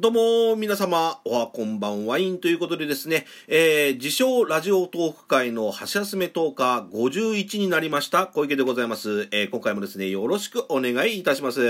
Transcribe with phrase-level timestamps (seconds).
[0.00, 9.26] どうも、皆様、おはこんばんワインということでですね、えー、自称ラジオトーク会の橋休め10日51になりました、小池でございます。
[9.32, 11.60] えー、今回もですね、よろしくお願いいたします。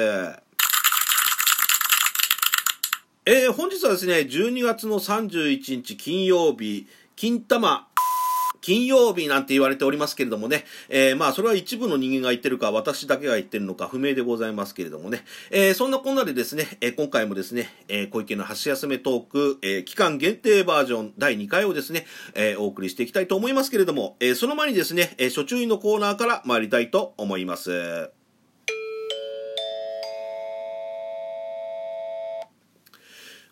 [3.24, 6.86] えー、本日はですね、12月の31日金曜日、
[7.16, 7.88] 金玉
[8.68, 22.04] 金曜日なんて言われておりますけれどもね、えー、まあそれは一部の人間が言ってるか、私だけが言ってるのか不明でございますけれどもね、えー、そんなこんなでですね、えー、今回もですね、えー、小池の箸休めトーク、えー、期間限定バージョン第2回をですね、
[22.34, 28.17] えー、お送りしていきたいと思いますけれども、えー、その前にですね、えー、初注意のコーナーから参りたいと思います。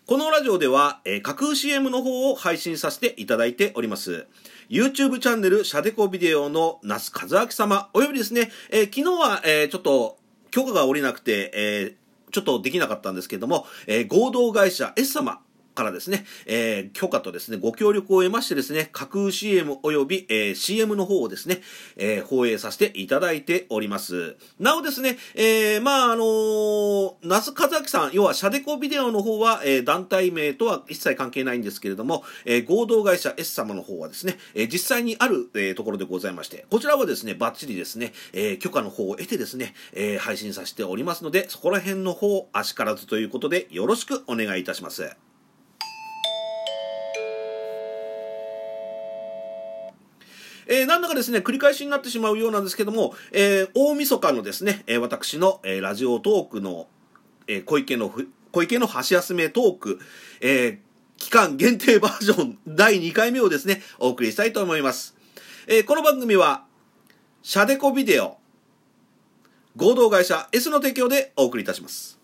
[0.07, 4.25] このラジオでは、えー、架空 CM の方を配信させていただいております。
[4.69, 10.17] YouTube チャンネル、シャデコビデオの那須和明様、およびですね、えー、昨日は、えー、ちょっと、
[10.49, 15.41] 許可が下りなくて、えー、ちょっとできなかったんですけども、えー、合同会社 S 様、
[15.77, 21.61] からですね、えー、許可とですね、ご協力を得ましてですね、架空 CM 及び、えー、CM の方をですね、
[21.97, 24.35] えー、放映させていただいております。
[24.59, 45.26] なおですね、えー、まあ、あのー、那須和明さん、要はシャデコビデオの方は、えー、団体名とは一切関係ないんですけれども、えー、合同会社 S 様の方はですね、えー、実際にある、えー、ところでございまして、こちらはですね、バッチリですね、えー、許可の方を得てですね、えー、配信させておりますので、そこら辺の方、あしからずということで、よろしくお願いいたします。
[50.67, 56.87] えー、なんだかですね、繰り返しになってしまうようなんですけども、えー、大晦日のですね、えー、私の、えー、ラジオトークの、
[57.47, 58.13] えー、小池の
[58.51, 59.99] 小池の箸休めトーク、
[60.41, 60.77] えー、
[61.17, 65.15] 期間限定バージョン第2回目をですね、お送りしたいと思います。
[65.67, 66.65] えー、この番組は、
[67.43, 68.37] シャデコビデオ、
[69.75, 72.16] 合同会社 S の提供でお送りいたします。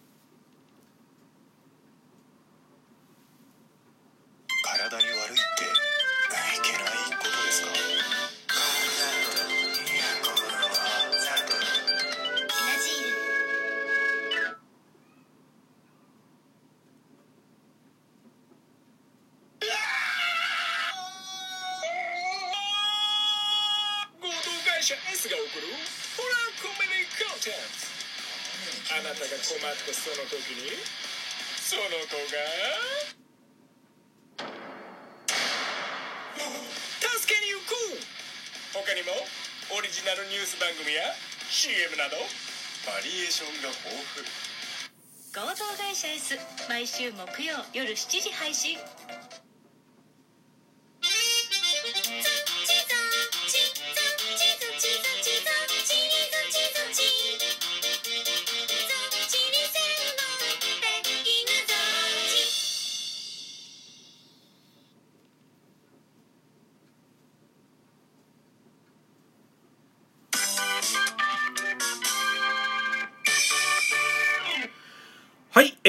[24.83, 25.71] 社 S が送る
[26.19, 27.87] ホラーコメディコンテンツ。
[28.91, 30.75] あなたが困ったその時に
[31.55, 32.43] その子が。
[36.99, 37.71] 助けに行く
[38.75, 39.15] 他にも
[39.71, 41.15] オリジナルニュース番組や
[41.47, 42.19] CM など
[42.83, 43.87] バリエーションが豊
[44.19, 45.47] 富。
[45.47, 46.35] 合同会社 S
[46.67, 48.75] 毎週木曜夜7時配信。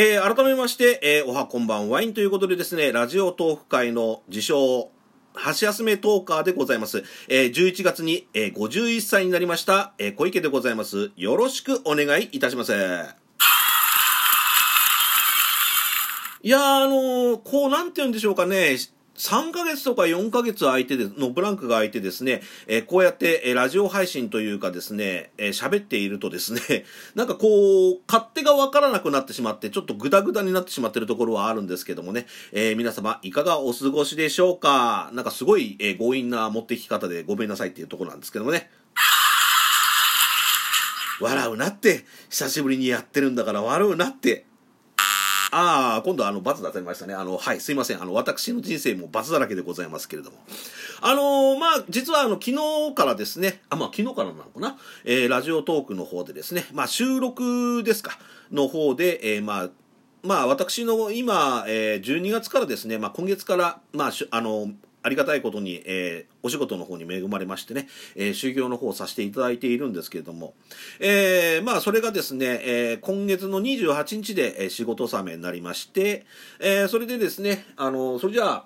[0.06, 4.90] えー、改めまして、えー、おはこんばんワインということでですね、ラジオトーク会の自称、
[5.34, 7.04] 橋休めトーカーでございます。
[7.26, 11.10] えー、11月に、えー、51歳になりました、えー、小池でございます。
[11.16, 12.72] よろしくお願いいたします。
[16.42, 18.76] いやー、あのー、こう、なんて言うんでしょうかね、
[19.16, 35.10] 3ヶ月とか4ヶ月相手で、のブランクが空いてですね、えー、こうやって、えー、ラジオ配信というかですね、えー、喋っているとですね、 なんかこう、勝手がわからなくなってしまって、ちょっとグダグダになってしまってるところはあるんですけどもね、えー、皆様、いかがお過ごしでしょうか？
[35.12, 38.70] なんかすごい、えー、強引な持ってき方でごめんなさいっていうところなんですけどもね。
[41.20, 44.46] 笑うなって、久しぶりにやってるんだから笑うなって。
[45.56, 47.14] ああ、今度あの、罰出されましたね。
[47.14, 48.02] あの、はい、すいません。
[48.02, 50.38] あの、私の人生も罰だらけでございますけれども。
[51.00, 58.18] あのー、まあ、実はあの、昨日からですね、あ、まあ、昨日からなのかな、えー、ラジオトークの方でですね、まあ、収録ですか、
[58.50, 59.70] の方で、えー、まあ、
[60.24, 64.70] まあ、私の今、えー、12月からですね、まあ、今月から、まあ、あの、
[65.04, 70.54] ありがたいことに、えー、お仕事の方に恵まれましてね、えー、修行の方をさせていただいているんですけれども、
[70.98, 76.24] えー、まあ、それがですね、え、今月の28日で、え、仕事納めになりまして、
[76.58, 78.64] え、それでですね、あの、それじゃあ、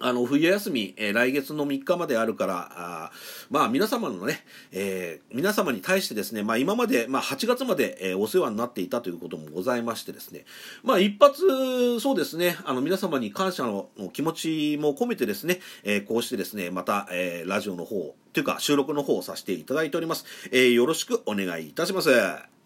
[0.00, 3.10] あの、冬休み、えー、来月の3日まであるから、あ
[3.50, 10.44] まあ、皆様のね、えー、皆様に対してですね、まあ、今まで、まあ、8月まで、えー、お世話になっていたということもございましてですね、
[10.82, 20.24] まあ、一発、そうですね、あの、皆様に感謝の気持ちも込めてですね、え、こうしてですね、また、え、ラジオの方、というか、収録の方をさせていただいております。
[20.52, 22.57] え、よろしくお願いいたします。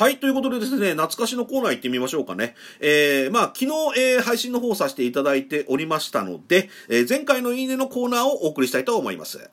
[0.00, 2.54] はい、ということでですね、懐かしのコーナー行ってみましょうかね。
[2.80, 9.50] えー、まあ、昨日、えー、配信の方させていただいておりましたので、えー、前回のいいねのコーナーをお送りしたいと思います。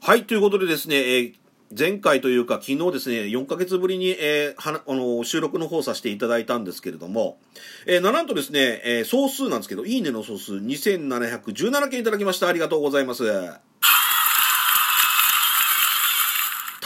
[0.00, 1.34] はい、ということでですね、えー
[1.78, 7.38] 前回というか昨日ですね、4ヶ月ぶりに、えーはあの収録の方させていただいたんですけれども、
[7.86, 12.48] えーななんとですね、えー総数なんですけど、いいねの総数2717件いただきました。
[12.48, 13.22] ありがとうございます。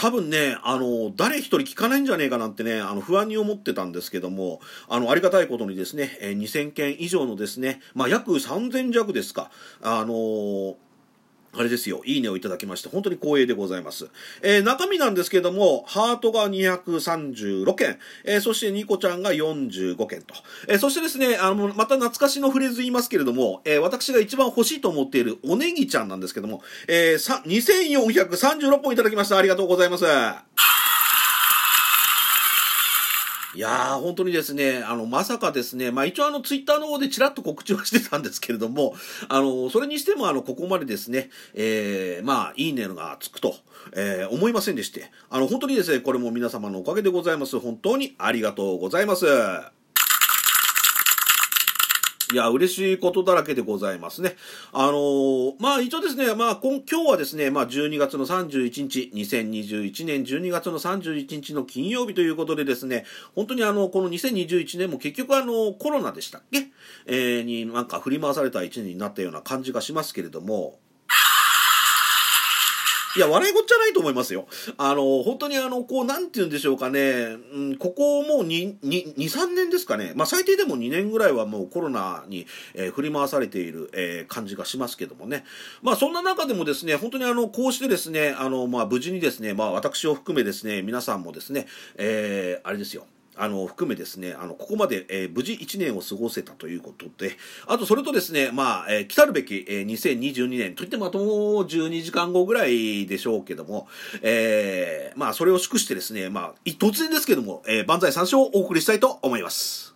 [0.03, 4.59] 多分ね、あの、誰一人聞かないんじゃねえかなってね、あの、不安に思ってたんですけども、
[4.89, 9.49] あの、ありがたいことにですね、えー2000件以上のですね、まあ、約3000弱ですか、
[9.81, 10.75] あのー
[11.55, 14.07] あれですよ、いいねをいただきまして、本当に光栄でございます。
[14.41, 20.33] えー中身なんですけども、ハートが236件、えーそしてニコちゃんが45件と。
[20.67, 29.37] えーそしてですね、あの、また懐かしのフレーズ言いますけれども、え私が一番欲しいと思っているおネギちゃんなんですけども、えーさ2436本いただきました。
[29.37, 30.05] ありがとうございます。
[33.55, 38.95] いやー、本当にですね、あの、まさかですね、まあ一応あの、ツイッターの方でちらっと告知はしてたんですけれども、
[39.29, 43.55] あの、それにしてもあの、ここまでですね、えー、まあ、いいねがつくと、
[43.95, 47.59] えー思いませんでして、あの、本当にですね、これも皆様のおかげでございます。
[47.59, 49.82] 本当にありがとうございます。
[52.33, 54.35] いや、嬉しいことだらけでございますね。
[54.71, 66.71] あのーまあ一応ですね、まあ今今日はですね、まあ12月の31日、2021年12月の31日の金曜日ということでですね、本当にあの、この2021年も結局あの、コロナでしたっけ？
[67.05, 70.79] えーになんか振り回された1年になったような感じがしますけれども、
[73.15, 74.47] いや、笑いごっちゃないと思いますよ。
[74.77, 80.13] あの、本当にあの、こう、なんて言うんでしょうかね、うん、ここもう2、2、2 3年ですかね。
[80.15, 85.43] まあ、最低でも2年ぐらいはもうコロナに、えー振り回されている、えー感じがしますけどもね。
[85.81, 91.67] まあ、そんな中でもですね、本当にあの、こうしてですね、あの、まあ、無事にですね、まあ、私を含めですね、皆さんもですね、
[91.97, 93.05] えーあれですよ。
[93.35, 97.35] あの、含めですね、あの、ここまで、えー無事1年を過ごせたということで、
[97.67, 101.27] あと、それとですね、まあ、えー来たるべき、えー2022年、といってもあともう
[101.65, 103.87] 12時間後ぐらいでしょうけども、
[104.21, 109.93] えーまあ、それを祝してですね、まあ、突然ですけども、えー万歳三唱をお送りしたいと思います。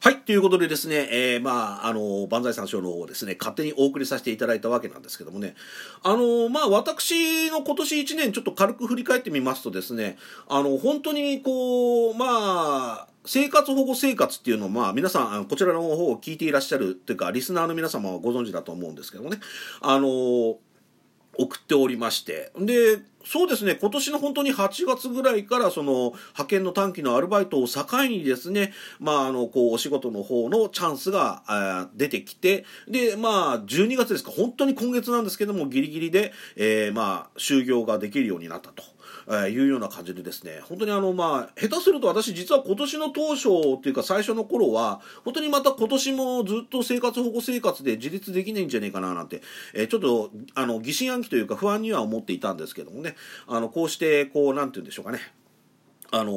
[0.00, 0.11] はい。
[0.24, 5.54] ということでですね、えー、まあ、あの、万歳三唱の方をですね、勝手にお送りさせていただいたわけなんですけどもね、
[6.02, 10.16] あの、まあ、私の今年1年ちょっと軽く振り返ってみますとですね、
[10.48, 19.38] あの、本当にこう、まあ、生活保護生活っていうのを、まあ、皆さん、こちらの方を聞いていらっしゃるっていうか、リスナーの皆様はご存知だと思うんですけどもね、
[19.80, 20.58] あの、
[21.38, 22.52] 送っておりまして。
[22.58, 38.82] で、そうですね、今年の本当に8月ぐらいから、その、派遣の短期のアルバイトを境にですね、まあ、あの、こう、お仕事の方のチャンスが、出てきて、で、まあ、12月ですか、本当に今月なんですけども、ギリギリで、えーまあ、就業ができるようになったと。
[39.28, 49.42] えーいうような感じでですね、本当にあの、まあ、下手すると私実は今年の当初っていうか最初の頃は、本当にまた今年もずっと生活保護生活で自立できないんじゃねえかななんて、
[49.74, 53.16] えーちょっと、あの、疑心暗鬼というか不安には思っていたんですけどもね、
[53.46, 55.18] あの、こうして、こう、なんて言うんでしょうかね、
[56.12, 56.32] あの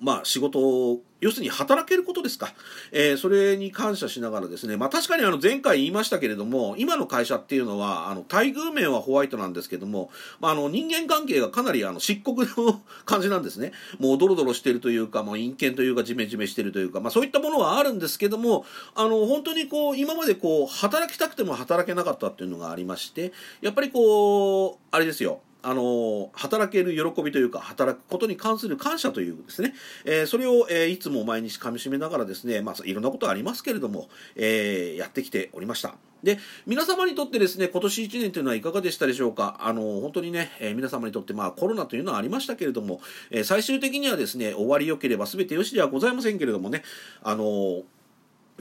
[0.00, 2.54] まあ仕事を要するに働けることですか、
[2.92, 13.72] えーそれに感謝しながらですね、まあ、確かにあの前回言いましたけれども今の会社っていうのはあの待遇面はホワイトなんですけども、まあ、あの人間関係がかなりあの漆黒の感じなんですね。
[13.98, 18.64] もうドロドロしてるというか、まあ、陰険というかジメジメしてるというか、まあ、そういったものはあるんですけども
[18.94, 25.40] あの本当にこう今までこう働きたくても働けなかったっていうのがありましてやっぱりこうあれですよ。
[25.68, 35.96] あの働ける喜びというか働くことに関する感謝というですね、えーそれを、えーいつも毎日かみしめながらですね、まあ、いろんなことありますけれども、えーやってきておりました。
[36.22, 39.58] で皆様にとってですね今年1年というのはいかがでしたでしょうか？
[39.60, 43.00] あの本当にね、えー皆様にとって、まあ、コロナというのはありましたけれども、
[43.32, 46.84] えー最終的にはですね終わりよければ全てよしではございませんけれどもね
[47.24, 47.82] あの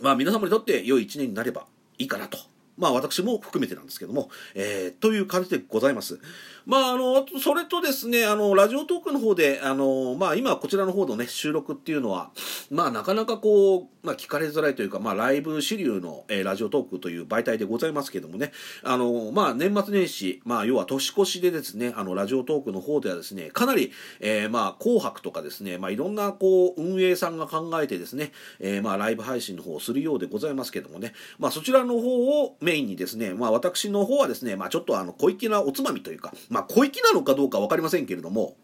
[0.02, 1.68] まあ皆様にとって良い1年になれば
[2.00, 2.55] いいかなと。
[2.78, 6.20] まあ私も含めてなんですけども、えーという感じでございます。
[6.66, 12.32] まああの、それとですね、あの、ラジオトークの方で、あの、まあ今こちらの方のね、収録っていうのは、
[12.72, 18.52] まあなかなかこう、まあ聞かれづらいというか、まあライブ主流の、えーラジオトークという媒体でございますけどもね、
[18.84, 38.58] あの、まあ年末年始、まあ要は年越しでですね、あの、ラジオトークの方ではですね、かなり、えーまあ紅白とかですね、まあいろんなこう、運営さんが考えてですね、えーまあライブ配信の方をするようでございますけどもね、まあそちらの方をメインにですね、まあ私の方はですね、まあちょっとあの小粋なおつまみというか、まあ小粋なのかどうかわかりませんけれども、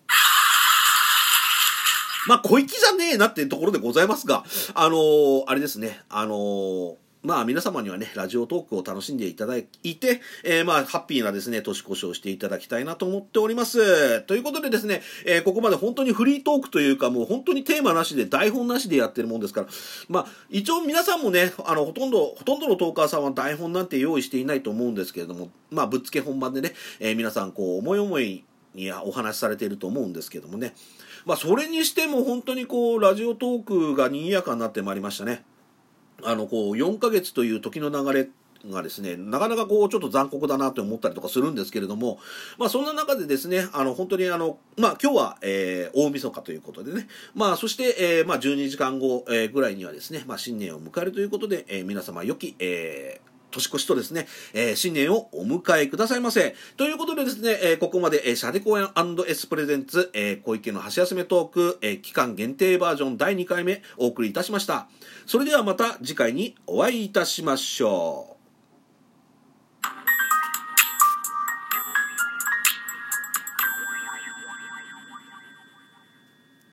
[2.27, 4.43] まあ小粋じゃねえなっていうところでございますが、
[4.73, 14.21] あのー、あれですね、あのーまあ皆様にはね、ラジオトークを楽しんでいただいて、えーまあハッピーなですね、年越しをしていただきたいなと思っております。
[14.21, 19.67] ということでですね、えーここまで本当にフリートークというかもう本当にテーマなしで台本なしでやってるもんですから、
[20.09, 30.73] まあ一応皆さんもね、あのほとんど、ほとんどのトーカーさんは台本なんて用意していないと思うんですけれども、まあぶっつけ本番でね、えー皆さんこう思い思いにお話しされていると思うんですけどもね、
[31.25, 35.43] まあそれにしても本当にこうラジオトークが賑やかになってまいりましたね。
[36.23, 38.29] あのこう4ヶ月という時の流れ
[38.69, 42.19] がですね、なかなかこうちょっと残酷だなと思ったりとかするんですけれども、
[42.59, 56.55] まあそんな中でですね、あの本当にあの、まあ今日は、えー大晦日ということでね、まあそして、えーまあ12時間後、えーぐらいにはですね、まあ新年を迎えるということで、えー皆様良き、えー年越しとですね、えー新年をお迎えくださいませ。
[56.77, 58.89] ということでですね、えーここまで、えーシャデコエン
[59.27, 64.87] &S プレゼンツ、えー小池の橋休めトーク、えー期間限定バージョン第2回目お送りいたしました。
[65.25, 68.30] それではまた次回にお会いいたしましょう。